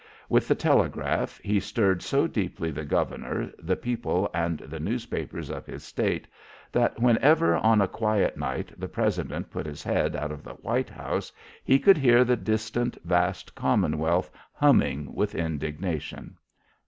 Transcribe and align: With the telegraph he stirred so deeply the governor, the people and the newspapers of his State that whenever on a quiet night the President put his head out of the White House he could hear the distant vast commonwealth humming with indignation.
With 0.29 0.47
the 0.47 0.55
telegraph 0.55 1.39
he 1.43 1.59
stirred 1.59 2.01
so 2.01 2.25
deeply 2.25 2.71
the 2.71 2.83
governor, 2.85 3.51
the 3.59 3.75
people 3.75 4.31
and 4.33 4.57
the 4.57 4.79
newspapers 4.79 5.51
of 5.51 5.67
his 5.67 5.83
State 5.83 6.27
that 6.71 6.99
whenever 6.99 7.55
on 7.57 7.81
a 7.81 7.87
quiet 7.87 8.35
night 8.35 8.71
the 8.79 8.87
President 8.87 9.51
put 9.51 9.67
his 9.67 9.83
head 9.83 10.15
out 10.15 10.31
of 10.31 10.43
the 10.43 10.55
White 10.55 10.89
House 10.89 11.31
he 11.63 11.77
could 11.77 11.97
hear 11.99 12.23
the 12.23 12.35
distant 12.35 12.97
vast 13.05 13.53
commonwealth 13.53 14.31
humming 14.55 15.13
with 15.13 15.35
indignation. 15.35 16.35